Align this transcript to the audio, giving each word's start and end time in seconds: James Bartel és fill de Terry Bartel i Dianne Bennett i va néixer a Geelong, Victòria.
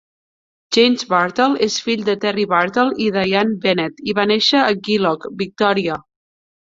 James 0.77 1.03
Bartel 1.09 1.57
és 1.65 1.75
fill 1.89 2.07
de 2.07 2.15
Terry 2.23 2.45
Bartel 2.53 2.89
i 3.09 3.09
Dianne 3.19 3.61
Bennett 3.67 4.03
i 4.13 4.17
va 4.21 4.29
néixer 4.33 4.63
a 4.63 4.75
Geelong, 4.89 5.29
Victòria. 5.45 6.01